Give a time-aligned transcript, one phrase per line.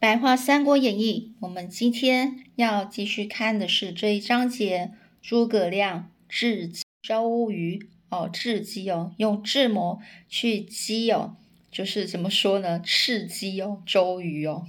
[0.00, 11.36] 白话《三国演义》，我们今天要继续看的是这一章节：诸葛亮智周瑜哦，智击哦，用智谋去激哦，
[11.70, 12.80] 就是怎么说呢？
[12.80, 14.64] 刺激哦，周瑜哦。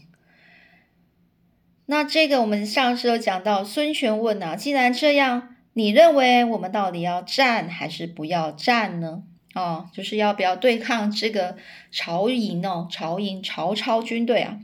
[1.85, 9.23] 那这个我们上次有讲到，孙权问啊，既然这样，你认为我们到底要战还是不要战呢？
[9.55, 11.55] 哦，就是要不要对抗这个
[11.89, 12.89] 曹营哦？
[12.91, 14.59] 曹营曹操军队啊？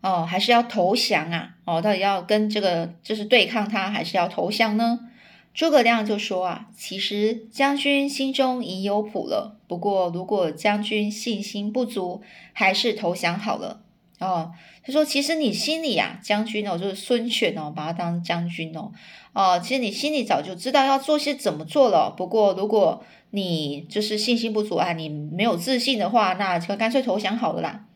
[0.00, 1.56] 哦，还是要投降啊？
[1.64, 5.00] 哦，到底要跟这个就是对抗他，还是要投降呢？
[5.52, 9.56] 诸葛亮就说啊，其实将军心中已有谱了。
[9.66, 13.82] 不过如果将军信心不足，还是投降好了。
[14.20, 14.52] 哦，
[14.84, 18.92] 他说，其实你心里啊，将军哦，就是孙权哦，把他当将军哦。
[19.32, 22.14] 哦，其实你心里早就知道要做些怎么做了。
[22.16, 27.86] 不过如果你就是信心不足啊，你没有自信的话，那就干脆投降好了啦。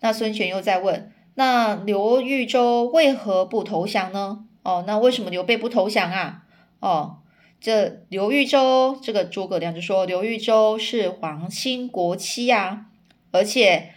[0.00, 4.44] 那孙权又在问，那刘豫州为何不投降呢？
[4.62, 6.42] 哦，那为什么刘备不投降啊？
[6.80, 7.18] 哦，
[7.60, 12.86] 这刘豫州，这个诸葛亮就说，刘豫州是皇亲国戚啊，
[13.32, 13.90] 而且，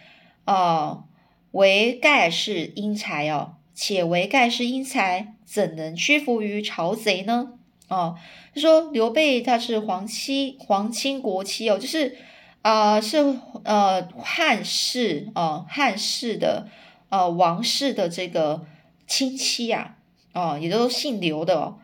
[0.46, 1.04] 哦，
[1.52, 7.52] 为盖世英才哦，且为盖世英才，怎能屈服于曹贼呢？
[7.88, 8.16] 哦，
[8.54, 12.16] 就说刘备他是皇亲皇亲国戚哦，就是
[12.62, 16.68] 啊是呃汉室哦汉室的
[17.08, 18.66] 呃王室的这个
[19.06, 19.96] 亲戚呀
[20.32, 21.78] 哦，也都姓刘的哦，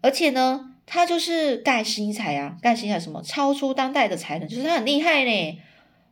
[0.00, 5.58] 而且呢他就是盖世英才啊，盖世英才什么超出当代的才能，就是他很厉害呢，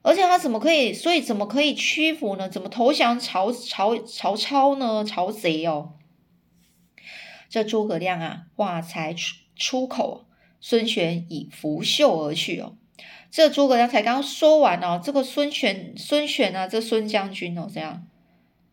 [0.03, 2.49] 而且他怎么可以，所以怎么可以屈服呢？
[2.49, 5.05] 怎么投降曹曹曹操呢？
[5.05, 5.95] 曹贼哦。
[7.49, 10.27] 这诸葛亮啊，话才出出口，
[10.61, 12.75] 孙权已拂袖而去哦。
[13.31, 18.07] 这诸葛亮才刚刚说完哦，这个孙权孙权啊，这孙将军哦，这样，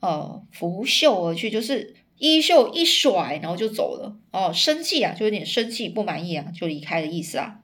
[0.05, 4.51] 呃，拂袖而去，就是衣袖一甩，然后就走了哦。
[4.53, 7.61] 生气啊，就有点生气，不满意啊，就离开的意思啊。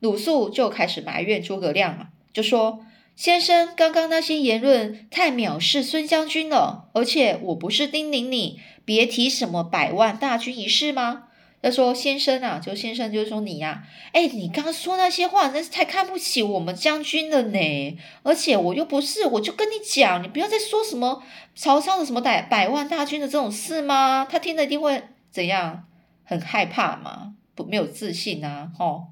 [0.00, 2.80] 鲁肃就开始埋怨诸葛亮啊，就说。
[3.16, 11.25] 先生，刚刚那些言论太藐视孙将军了，而且我不是叮咛你别提什么百万大军一事吗？
[11.66, 13.82] 他说：“先生啊，就先生就是说你呀，
[14.12, 17.98] 哎，你刚刚说那些话真是太看不起我们将军了呢。
[18.22, 21.24] 而且我又不是，我就跟你讲，你不要再说什么
[21.56, 24.24] 曹操的什么百百万大军的这种事吗？
[24.30, 25.88] 他听了一定会怎样？
[26.22, 29.06] 很害怕嘛，不没有自信啊，吼。”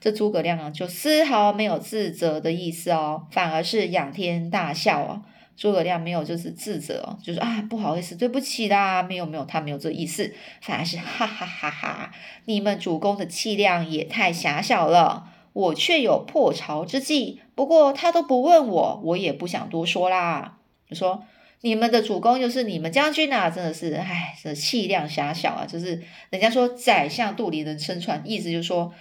[0.00, 5.22] 这诸葛亮啊，就丝毫没有自责的意思哦，反而是仰天大笑哦。
[5.56, 12.10] 诸葛亮没有就是自责，就是啊不好意思，对不起啦，没有没有，他没有这意思，反而是哈哈哈哈！
[12.44, 17.40] 你们主公的气量也太狭小了，我却有破巢之计。
[17.54, 20.58] 不过他都不问我，我也不想多说啦。
[20.88, 21.24] 就说
[21.62, 28.92] 你们的主公就是你们将军啊，真的是唉，这气量狭小啊，就是人家说宰相肚里能撑船，意思就是说。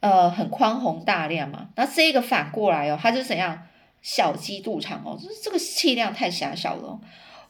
[0.00, 3.62] 呃，很宽宏大量嘛，那这个反过来哦，他是怎样
[4.04, 7.00] 小鸡肚肠哦，就是这个气量太狭小了。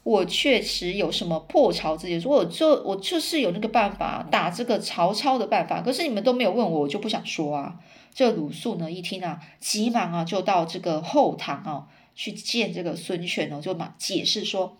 [0.04, 7.76] 我确实有什么破巢之计，说我就我就是有那个办法打这个曹操的办法，可是你们都没有问我，我就不想说啊。
[8.14, 14.76] 这鲁肃呢一听啊，急忙啊就到这个后堂啊去见这个孙权哦，就嘛解释说，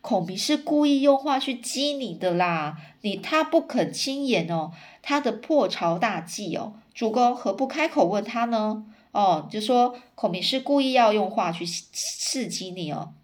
[0.00, 4.70] 孔明是故意用话去激你的啦，你他不肯轻言哦，
[5.02, 6.72] 他的破巢大计哦。
[6.94, 8.86] 主公何不开口问他呢？
[9.12, 13.14] 哦，就说孔明是故意要用话去刺激你哦，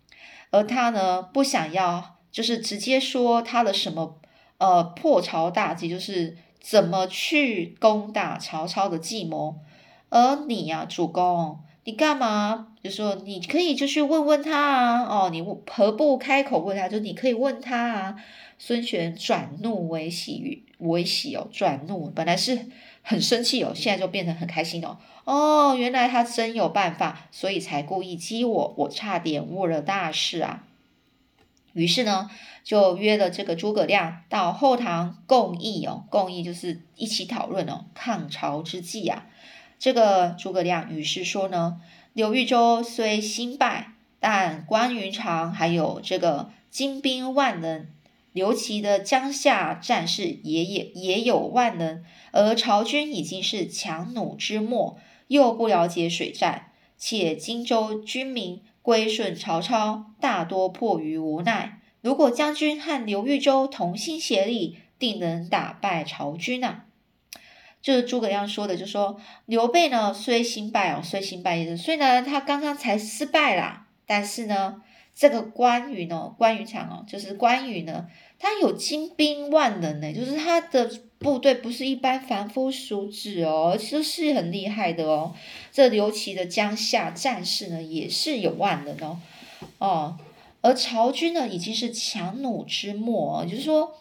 [0.50, 4.18] 而他呢不想要，就是直接说他的什么
[4.58, 9.56] 呃破巢大计，就是怎么去攻打曹操的计谋。
[10.08, 12.68] 而你呀，主公，你干嘛？
[12.82, 15.02] 就说你可以就去问问他啊。
[15.02, 16.88] 哦，你何不开口问他？
[16.88, 18.16] 就你可以问他啊。
[18.58, 22.70] 孙权转怒为喜，为喜哦，转怒本来是。
[23.06, 24.96] 很生气哦，现在就变成很开心哦。
[25.24, 30.64] 哦，原来他真有办法，所以才故意激我，我差点误了大事啊。
[31.74, 32.30] 于是呢，
[32.62, 39.26] 就约了这个诸葛亮到后堂共议哦，共议就是一起讨论哦，抗曹之计啊。
[39.78, 41.80] 这个诸葛亮于是说呢，
[42.14, 47.90] 刘豫州虽新败，但关云长还有这个精兵万人。
[48.34, 54.98] 刘琦的江夏战士也也也有万能，而曹军已经是强弩之末，
[55.28, 61.80] 又不了解水战，且荆州军民归顺曹操，大多迫于无奈。
[62.00, 66.86] 如果将军和刘豫州同心协力，定能打败曹军啊！
[67.80, 74.82] 就是诸葛亮说的，就说刘备呢虽新败哦，虽新败，虽然他刚刚才失败啦，但是呢。
[75.16, 78.08] 这个关羽呢，关羽场哦，就是关羽呢，
[78.38, 85.32] 他有精兵万人呢，就是他的部队不是一般凡夫俗子哦，就是很厉害的哦。
[85.72, 89.18] 这刘琦的江夏战士呢，也是有万人哦，
[89.78, 90.18] 哦，
[90.60, 93.94] 而曹军呢，已经是强弩之末，就是说。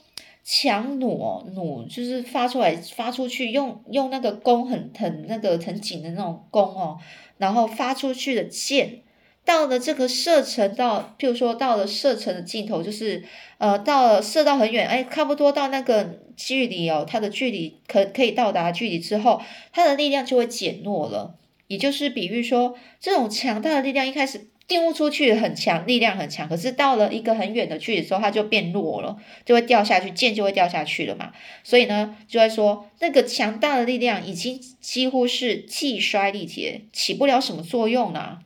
[0.45, 7.00] 强弩哦，弩就是发出来发出去，用用那个弓很很那个很紧的那种弓哦，
[7.38, 9.03] 然后发出去的箭，
[9.45, 13.24] 到了这个射程到，譬如说到了射程的尽头，就是
[13.57, 19.42] 呃到了射到很远，哎，差不多到那个距离哦，它的距离可可以到达距离之后，
[19.72, 21.36] 它的力量就会减弱了，
[21.68, 24.48] 也就是比喻说，这种强大的力量一开始。
[24.66, 31.34] 丢出去很强，力量很强，可是到了一个很远的距离之后，它就变弱了，就会掉下去，箭就会掉下去了嘛。
[31.66, 38.40] 所以呢，就会说那个强大的力量已经几乎是气衰力竭，起不了什么作用了。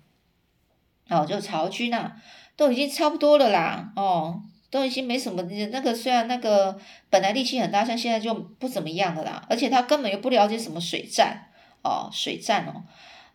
[1.09, 2.15] 哦，就曹军啊，
[2.55, 3.91] 都已经差不多了啦。
[3.95, 6.77] 哦，都已经没什么那个，虽然那个
[7.09, 9.45] 本来力气很大，像现在就不怎么样了啦。
[9.49, 11.47] 而且他根本又不了解什么水战
[11.83, 12.83] 哦，水战哦。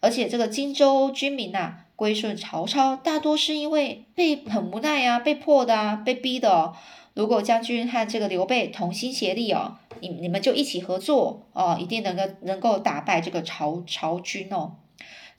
[0.00, 1.78] 而且这个荆州军民呐。
[1.94, 6.74] 归顺曹操，大多是因为被很无奈啊，被迫的啊，被逼的哦。
[7.14, 14.72] 如果将军和这个刘备同心协力哦，你你们就一起合作哦，一定能够能够打败这个曹曹军哦。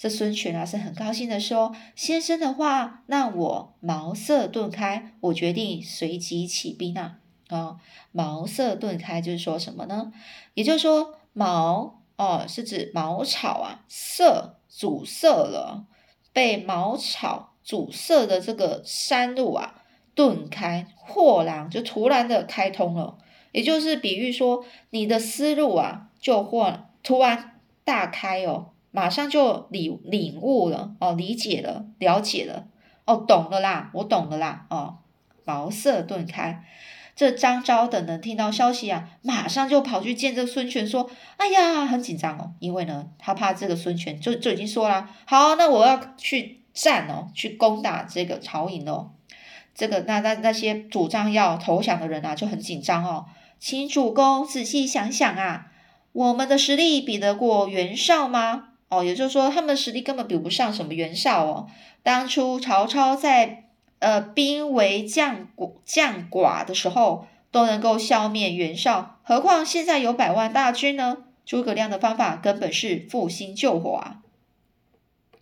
[0.04, 7.78] 这孙权啊是很高兴的说：“先生的话，那我茅塞顿开，我决定随即起兵啊。”啊，
[8.12, 10.12] 茅塞顿开就是说什么呢？
[10.56, 15.86] 也就是说茅哦是指茅草啊，塞阻塞了。
[16.34, 19.84] 被茅草阻塞的这个山路啊，
[20.14, 23.18] 顿开，豁然就突然的开通了，
[23.54, 32.68] 也就是比喻说，你的思路啊，就豁突然大开哦，马上就领领悟了哦，理解了，了解了
[33.06, 35.00] 哦，懂了啦，我懂了啦哦，
[35.44, 36.64] 茅塞顿开。
[37.16, 49.12] 这张昭等人听到消息啊，马上就跑去见这个孙权，说：“哎呀，很紧张哦，因为呢，他怕这个孙权就就已经说了，好，那我要去战哦，去攻打这个曹营哦。
[49.76, 53.26] 这个那那那些主张要投降的人啊，就很紧张哦。
[53.60, 55.72] 请主公仔细想想啊，
[56.12, 58.70] 我们的实力比得过袁绍吗？
[58.98, 61.68] 哦，也就是说，他们的实力根本比不上什么袁绍哦。
[62.02, 63.60] 当初曹操在。
[64.00, 65.48] 呃，兵为将
[65.86, 71.20] 将寡的时候，都能够消灭袁绍，何况现在有百万大军呢？
[71.46, 74.18] 诸葛亮的方法根本是复兴救火啊！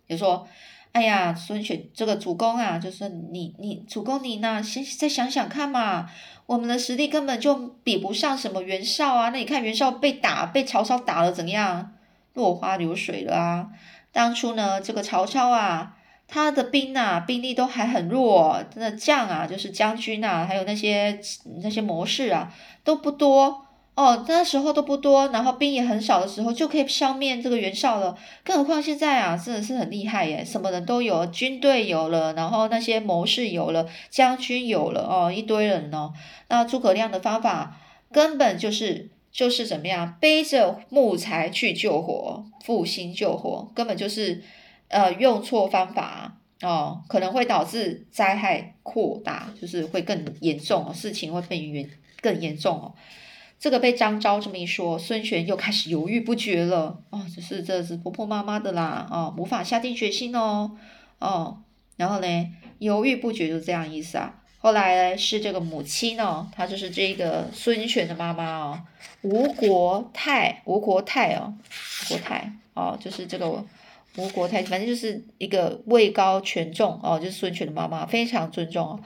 [0.08, 0.46] 就说，
[0.92, 6.08] 哎呀，孙权这个主公啊，就是你你主公你呢，先再想想看嘛，
[6.46, 9.30] 我们的实力根本就比不上什么袁绍啊！
[9.30, 11.94] 那你看袁绍被打，被曹操打了怎样？
[12.34, 13.68] 落花流水了啊！
[14.12, 15.96] 当初呢，这个曹操啊。
[16.28, 21.20] 他的兵啊，兵力都还很弱，真的将啊，就是将军啊，还有那些
[21.62, 22.50] 那些谋士啊，
[22.84, 24.24] 都不多哦。
[24.26, 28.16] 那时候都不多，然后兵也很少的时候，就可以消灭这个袁绍了。
[28.44, 36.14] 更何况现在啊，真的是很厉害耶，什么人都有，军队有了，然后那些谋士有了，将军有了哦，一堆人哦。
[36.48, 37.76] 那诸葛亮的方法
[38.10, 44.42] 根本就是就是怎么样，背着木材去救火，复兴救火，根本就是。
[44.94, 51.88] 呃，用错方法哦，可能会导致灾害扩大，就是会更严重哦，事情会变严
[52.20, 52.94] 更严重哦。
[53.58, 60.72] 这个被张昭这么一说，孙权又开始犹豫不决了哦，只是这是婆婆妈妈的啦哦，无法下定决心哦
[61.18, 61.62] 哦，
[61.96, 64.41] 然后呢，犹豫不决就这样意思啊。
[64.62, 68.80] 后来是这个母亲哦，她就是这个孙权的妈妈哦，
[69.20, 71.52] 吴国太，吴国太哦，
[72.08, 73.62] 国太哦，就是这个。
[74.16, 79.00] 吴国太，反正就是一个位高权重哦，就是孙权的妈妈，非常尊重哦，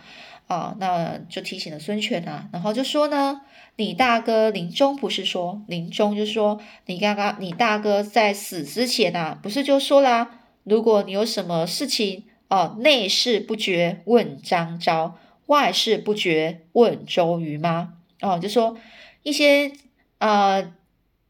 [0.49, 3.41] 啊，那就提醒了孙权啊，然后就说呢，
[3.77, 15.17] 你大哥临终不是说临终，就是说你刚刚你大哥在死之前呐，不是就说啦，如果你有什么事情哦，内事不决问张昭，
[15.47, 17.95] 外事不决问周瑜吗？
[18.21, 18.77] 哦，就说
[19.23, 19.73] 一些
[20.19, 20.73] 呃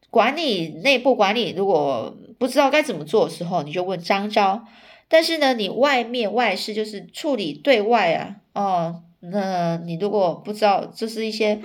[0.09, 2.15] 管理内部管理，如果。
[2.39, 4.63] 不知道该怎么做的时候，你就问张昭。
[5.07, 11.59] 但是呢，你外面外事就是处理对外啊，哦，那你如果不知道，这是一些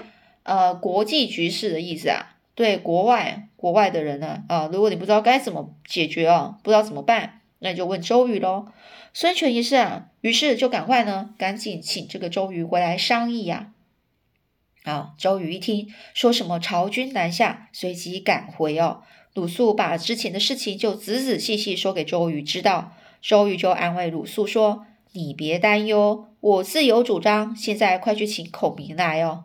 [0.44, 8.66] 呃国际局势的意思啊，对国外国外的人呢，啊，如果你不知道该怎么解决哦，不知道怎么办，那就问周瑜喽。
[9.14, 13.72] 孙权一是啊，于是就赶快呢，赶紧请这个周瑜回来商议呀。
[14.84, 19.02] 啊，周瑜一听说什么曹军南下，随即赶回哦。
[19.34, 27.54] 鲁肃把之前的事情就仔仔细细说给周瑜知道，周瑜就安慰鲁肃说：“你别担忧，我自有主张。
[27.54, 29.44] 现在快去请孔明来哦。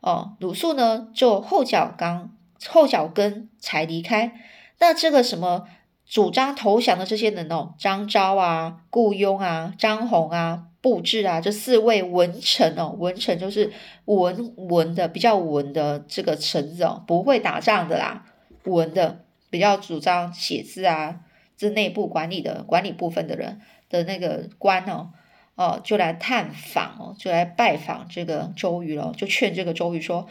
[0.00, 2.34] 哦，鲁肃呢就后脚刚
[2.66, 4.32] 后脚跟才离开。
[4.78, 5.68] 那这个什么
[6.10, 13.72] 主张投降的这些人哦，张昭啊、顾雍啊、张宏啊、布置啊，这四位文臣哦，文臣就是
[14.06, 18.24] 文文的比较文的这个臣子哦，不会打仗的啦，
[18.64, 21.20] 文的比较主张写字啊，
[21.56, 25.10] 这内部管理的管理部分的人的那个官哦。
[25.54, 30.26] 哦，就来探访哦，就来拜访这个周瑜了，就劝这个周瑜说：“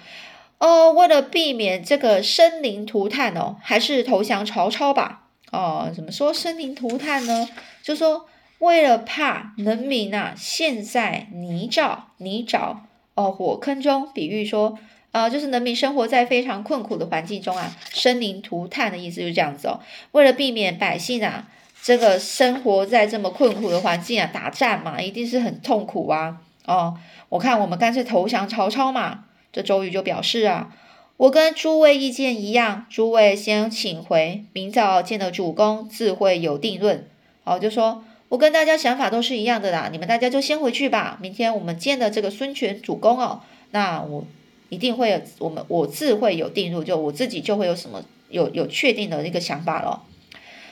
[0.57, 5.18] 哦，为了避免这个生灵涂炭哦，还是投降曹操吧。”
[5.51, 7.47] 哦，怎么说生灵涂炭呢？
[7.81, 8.27] 就说
[8.59, 12.77] 为了怕人民啊，陷在泥沼、泥沼
[13.15, 14.77] 哦火坑中，比喻说
[15.11, 19.79] 啊，就是人民生活在非常困苦的环境中啊，生灵涂炭的意思就是这样子哦，
[20.11, 21.47] 为了避免百姓啊。
[21.81, 26.41] 这个生活在这么困苦的环境啊，打战嘛，一定是很痛苦啊。
[26.65, 29.23] 哦，我看我们干脆投降曹操嘛。
[29.53, 30.75] 这周瑜就表示啊，
[31.19, 37.05] 我跟诸位意见一样，诸位先请回，明早见了主公，自会有定论。
[37.43, 41.17] 哦，就说我跟大家想法都是一样的啦，你们大家就先回去吧。
[41.21, 44.25] 明天我们见的这个孙权主公哦，那我
[44.69, 50.03] 一定会有，我们我自会有定论，就我自己就会有什么有有确定的那个想法了。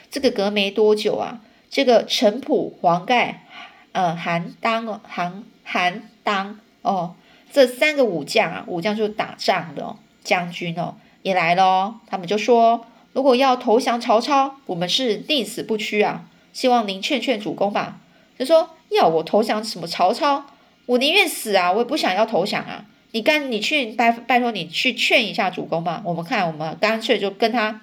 [0.10, 3.44] 这个隔没多久啊，这个陈普、黄盖、
[3.92, 7.16] 呃韩当、韩韩当哦，
[7.51, 11.96] 这三个武将啊，武将就是打仗的哦将军哦，也来了哦。
[12.05, 16.25] 他们就说，如果要投降曹操，我们是宁死不屈啊！
[16.51, 18.00] 希望您劝劝主公吧。
[18.38, 20.46] 就说要我投降什么曹操，
[20.86, 22.84] 我宁愿死啊，我也不想要投降啊！
[23.12, 26.01] 你干，你去拜拜托你去劝一下主公吧。
[26.03, 27.79] 我们看，我们干脆就跟他，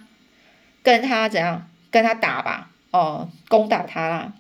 [0.83, 1.67] 跟他怎样？
[1.91, 4.33] 跟他打吧，哦，攻打他啦！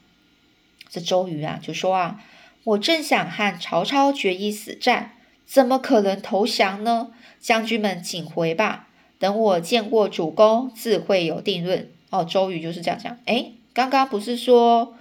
[0.90, 2.20] 这周瑜啊，就说啊，
[2.64, 5.12] 我正想和曹操决一死战，
[5.46, 7.08] 怎么可能投降呢？
[7.40, 8.86] 将军们请回吧，
[9.18, 11.90] 等我见过主公，自会有定论。
[12.10, 13.16] 哦，周瑜就是这样讲。
[13.26, 14.94] 哎，刚刚不是说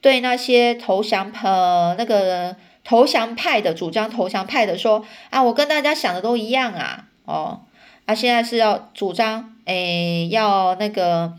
[0.00, 7.60] 对那些投降呃那个投降派的主张投降派的说啊，我跟大家想的都一样啊，哦，
[8.06, 11.34] 啊，现在是要主张，哎，要那个。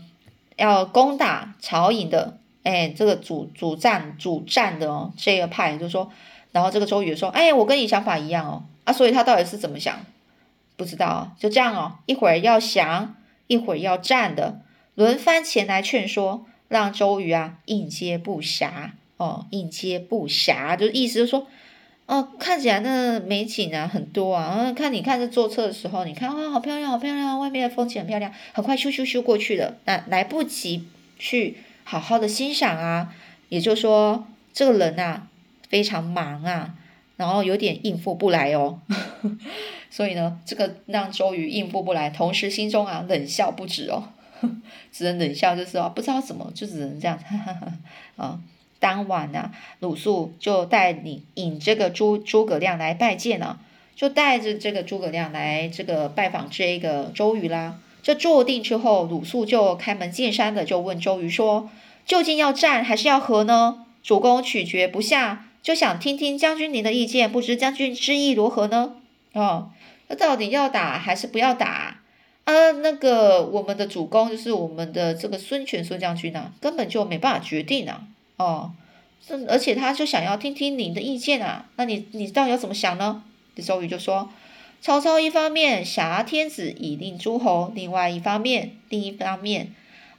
[0.58, 6.08] 要攻打曹营的，哎，这个主主战主战的哦，这个派就说，
[6.52, 10.04] 然后这个周瑜说，哎，我跟你想法一样哦，啊，所以他到底是怎么想？
[10.76, 13.14] 不知道，就这样哦，一会儿要降，
[13.46, 14.60] 一会儿要战的，
[14.94, 18.90] 轮番前来劝说，让周瑜啊应接不暇。
[19.16, 21.46] 哦，应接不暇，就意思就是说。
[22.06, 30.84] 哦，看起来那美景啊很多啊，看你看这坐车的时候，你看哇，好漂亮，好漂亮，外面的风景很漂亮，很快咻咻咻过去了，那来不及
[31.18, 33.14] 去好好的欣赏啊，
[33.48, 35.28] 也就是说，这个人呐
[35.72, 36.74] 非常忙啊，
[37.16, 38.78] 然后有点应付不来哦，
[39.88, 44.10] 所以呢，这个让周瑜应付不来，同时心中啊冷笑不止哦，
[44.92, 47.72] 只能冷笑，就是哦不知道怎么，就只能这样，哈哈哈
[48.16, 48.40] 啊。
[48.78, 53.58] 当晚呢，鲁肃就带领引这个诸诸葛亮来拜见了，
[53.96, 57.78] 就带着这个诸葛亮来这个拜访这个周瑜啦。
[58.02, 61.70] 这坐定之后，鲁肃就开门见山的就问周瑜说
[62.04, 63.86] ：“究竟要战还是要和呢？
[64.02, 68.96] 主公取决不下，就想听听将军您的意见，不知将军之意如何呢？”
[69.32, 69.70] 哦，
[70.08, 72.00] 那到底要打还是不要打？
[72.44, 78.02] 啊，那个我们的主公就是我们的这个孙权孙将军呢，根本就没办法决定啊。
[78.36, 78.72] 哦，
[79.24, 83.22] 这而且他就想要听听您的意见啊，那你你到底要怎么想呢？
[83.64, 84.28] 周瑜就说：
[84.80, 89.72] 曹操一方面挟天子以令诸侯，另外一方面，另一方面，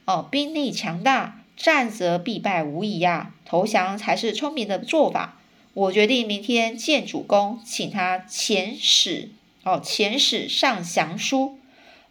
[0.06, 5.38] 哦，兵力强大，战则必败无疑呀，投降才是聪明的做法。
[5.74, 9.30] 我决定明天见主公，请他遣使
[9.64, 11.58] 哦，遣使上降书。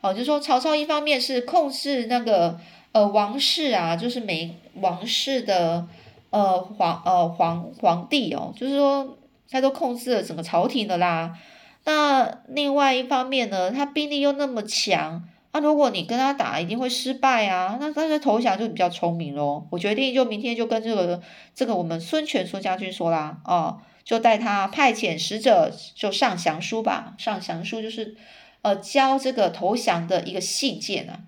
[0.02, 2.60] 哦，就说曹操一方面是控制那个。
[2.94, 5.88] 呃，王室啊，就是每王室的
[6.30, 9.18] 呃皇呃皇皇帝哦，就是说
[9.50, 11.36] 他都控制了整个朝廷的啦。
[11.86, 17.78] 那另外一方面呢，他兵力又那么强，那如果你跟他打，一定会失败啊。
[17.80, 19.68] 那但是投降就比较聪明咯。
[19.70, 21.22] 我决定就明天就跟这个
[21.54, 27.14] 这个我们孙权孙将军说啦，哦，就带他派遣使者就上降书吧。
[27.20, 28.18] 上降书就是
[28.64, 31.20] 呃交这个投降的一个信件啊。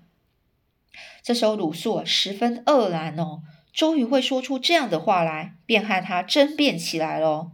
[1.22, 3.42] 这时候鲁肃十分愕然哦，
[3.72, 7.52] 周瑜会说出这样的话来，便和他争辩起来了。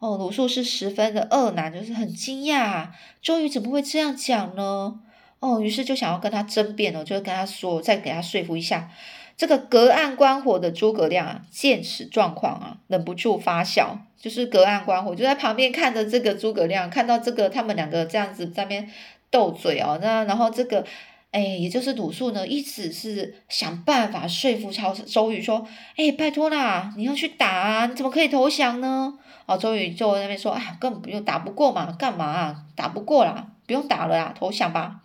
[0.00, 2.88] 哦，鲁肃是十分的愕然，就是很惊讶，
[3.22, 5.00] 周瑜怎么会这样讲呢？
[5.44, 8.90] 哦，于是就想要跟他争辩哦，就跟他说，再给他说服一下。
[9.36, 13.98] 这个隔岸观火的诸葛亮啊，见此状况啊，忍不住发笑。
[14.16, 18.90] 就是隔岸观火，就在旁边看着这个诸葛亮，看到这个他们两个这样子在那边
[19.30, 20.84] 斗嘴哦，那然后这个。
[21.30, 25.66] 哎，也就是鲁肃呢，一直是想办法说服曹周瑜说
[25.98, 29.12] ：“哎，拜托啦，你要去打啊，你怎么可以投降呢？”
[29.46, 33.48] 哦，周瑜就在那边说：“哎，根本不用打不过嘛，干嘛啊打不过啦？
[33.66, 35.00] 不用打了啦，投降吧。”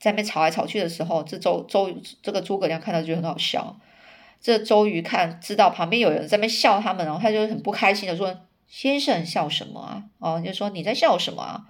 [0.00, 3.78] 在那吵来吵去的时候，这周周这个诸葛亮看到就很好笑。
[4.40, 11.64] 这周瑜看知道旁边有人在那笑他们，然后他就很不开心的说：“先生笑什么啊？”哦，就说你在笑什么啊？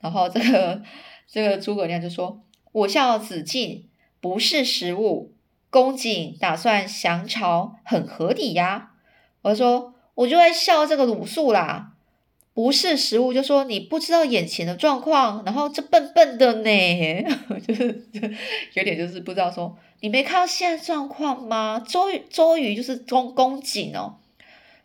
[0.00, 0.82] 然后这个
[1.28, 2.42] 这个诸葛亮就说。
[2.72, 3.88] 我笑子敬
[4.20, 5.34] 不是食物，
[5.70, 8.92] 公瑾打算降朝很合理呀。
[9.42, 11.89] 我说我就在笑这个鲁肃啦，
[12.62, 17.24] 不是食物，就说你不知道眼前的状况，然后这笨笨的呢，
[17.66, 18.04] 就是
[18.74, 21.82] 有点就是不知道说你没看到现在状况吗？
[21.88, 24.16] 周瑜周瑜就是公公瑾哦，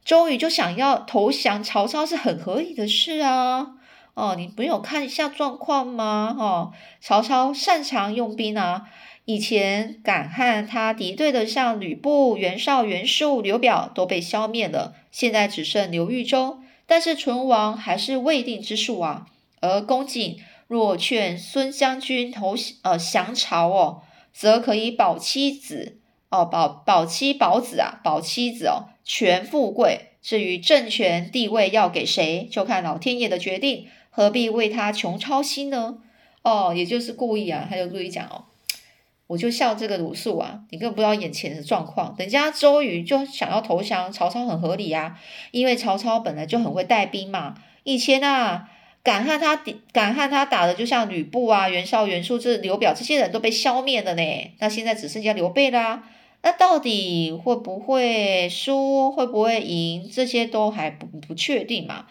[0.06, 3.72] 周瑜就想要投降曹操是很合理的事啊。
[4.14, 6.34] 哦，你没有看一下状况吗？
[6.40, 8.84] 哦，曹操擅长用兵啊，
[9.26, 19.28] 以前敢和他敌对的像吕布、袁绍、袁术、刘表都被消灭了，现在只剩刘豫州，但是存亡还是未定之数啊。
[19.62, 20.38] 而公瑾
[20.68, 24.02] 若劝孙将军投呃降曹哦，
[24.34, 26.00] 则可以保妻子
[26.30, 30.12] 哦，保保妻保子啊，保妻子哦，全富贵。
[30.22, 33.88] 至于政权地位要给谁，就看老天爷的决定。
[34.10, 35.98] 何必为他穷操心呢？
[36.42, 38.46] 哦，也就是故意啊，他就故意讲哦，
[39.28, 42.16] 我就笑这个鲁肃啊，你根本不知道眼前的状况。
[42.18, 45.20] 人家周瑜就想要投降曹操，很合理啊，
[45.52, 47.56] 因为曹操本来就很会带兵嘛。
[47.84, 48.70] 以前啊，
[49.04, 54.24] 敢和他敢和他打的，就像吕布啊、袁绍、袁术、这刘表这些人都被消灭了呢。
[54.60, 56.04] 那现在只剩下刘备啦，
[56.44, 62.06] 那到底会不会输，会不会赢，这些都还不不确定嘛。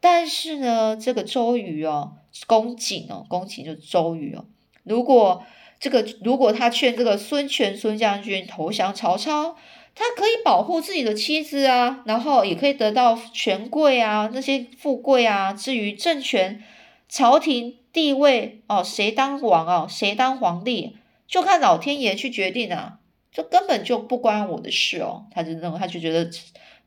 [0.00, 2.12] 但是呢，这个周瑜哦，
[2.46, 4.44] 公瑾哦，公瑾就周瑜哦。
[4.84, 5.44] 如果
[5.78, 9.56] 这个，如果他劝这个孙权孙将军投降曹操，
[9.94, 15.52] 他可以保护自己的妻子啊，然后也可以得到权贵啊，那些富贵啊。
[15.52, 16.62] 至于政权、
[17.08, 22.98] 朝廷地位哦，谁当王哦，谁当皇帝，就看老天爷去决定啊，
[23.30, 25.26] 这根本就不关我的事哦。
[25.30, 26.30] 他就认为，他就觉得，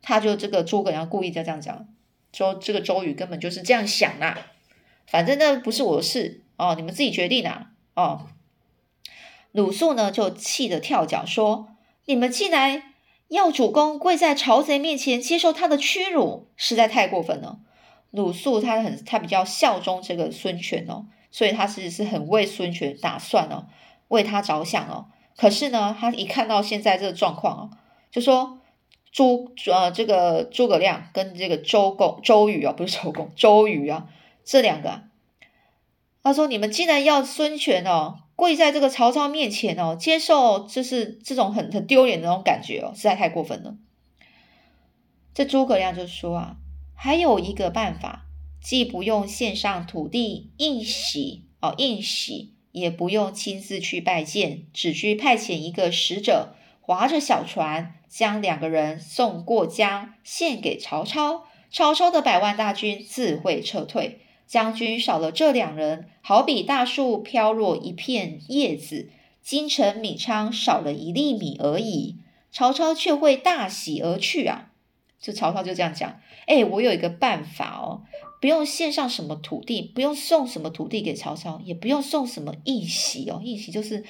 [0.02, 1.88] 他就这个诸葛亮故意在这样讲。
[2.32, 4.38] 说这个周瑜根本就是这样想啦，
[5.08, 8.28] 反正那不是我的事哦，你们自己决定啊哦。
[9.52, 11.70] 鲁肃呢就气得跳脚说
[12.06, 12.84] ：“你们竟然
[13.30, 17.60] 要主公跪在曹贼面前接受他的屈辱，实在太过分了。”
[18.12, 23.68] 鲁肃他很他比较效忠这个孙权哦，所以他其实是很为孙权打算哦，
[24.08, 25.08] 为他着想哦。
[25.38, 27.70] 可是呢，他一看到现在这个状况哦，
[28.12, 28.56] 就说。
[29.12, 34.06] 诸呃，这个诸葛亮跟这个周公、周瑜啊，不是周公，周瑜啊，
[34.44, 35.02] 这两个，
[36.22, 43.76] 他说：“你们既然要孙权哦，跪在这个曹操面前哦，接受就是这种很很丢脸的那种感觉哦，实在太过分了。”
[45.36, 46.56] 这诸葛亮就说啊，
[46.96, 48.28] 还有一个办法，
[48.64, 57.96] 既不用献上土地应喜哦，应喜，也不用亲自去拜见，只需派遣一个使者，划着小船。
[58.10, 61.44] 将两个人送过江，献给曹操。
[61.72, 64.22] 曹操的百万大军自会撤退。
[64.50, 69.10] 将军少了这两人，好比大树飘落一片叶子，
[69.44, 72.18] 京城米仓少了一粒米而已。
[72.52, 74.72] 曹操却会大喜而去啊！
[75.22, 78.02] 就曹操就这样讲：哎，我有一个办法哦，
[78.42, 83.40] 不用献上什么土地，不用送什么土地给曹操，也不用送什么义喜哦。
[83.44, 84.04] 义喜就是。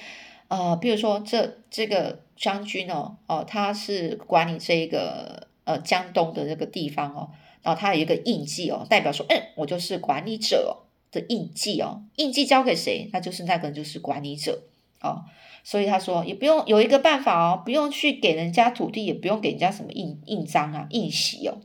[0.48, 7.30] 呃，比如说这这个将军哦，哦，他是管理这个呃江东的这个地方哦，
[7.62, 10.78] 然后他有一个印记哦，代表说，嗯，我就是管理者
[11.10, 14.62] 的印记哦，印记交给谁，那就是那个人就是管理者
[15.00, 15.24] 哦，
[15.64, 21.58] 所以他说也不用有一个办法哦，不用去给人家土地，也不用给人家什么印印章啊、印玺哦，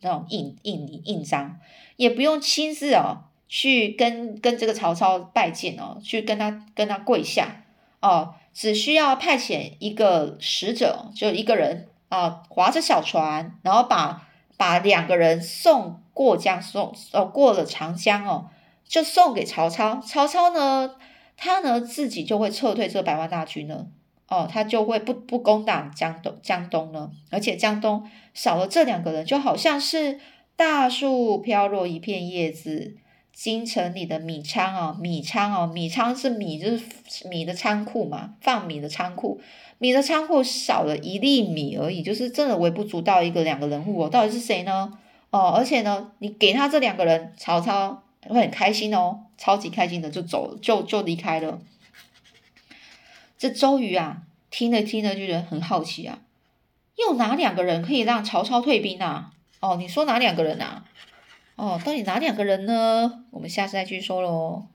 [0.00, 1.58] 那种印印印章，
[1.96, 7.64] 也不用亲自哦去跟跟这个曹操拜见哦，去跟他跟他跪下。
[8.00, 14.26] 哦，只需要派遣一个使者，就一个人啊，划着小船，然后把
[14.60, 18.50] 把两个人送过江，送哦过了长江哦，
[18.86, 20.02] 就送给曹操。
[20.06, 20.96] 曹操呢，
[21.34, 23.86] 他呢自己就会撤退这百万大军呢，
[24.28, 30.20] 哦，他就会不不攻打江东江东呢，而且江东少了这两个人，就好像是
[30.56, 32.98] 大树飘落一片叶子。
[33.42, 39.40] 京城里的米仓哦，米仓哦，米仓是米，就是米的仓库嘛，放米的仓库。
[39.78, 44.92] 米的仓库少了一粒米而已，就是真的微不足道一个两个人物哦，到底是谁呢？
[45.30, 51.62] 哦，而且呢，你给他这两个人，曹操会很开心哦，超级开心的就走，就就离开了。
[53.38, 54.18] 这周瑜啊，
[54.50, 56.18] 听了听着就觉得很好奇啊，
[56.98, 59.32] 又哪两个人可以让曹操退兵啊？
[59.60, 60.84] 哦，你说哪两个人啊？
[61.60, 63.24] 哦，到底哪两个人呢？
[63.30, 64.69] 我们下次再继续说喽。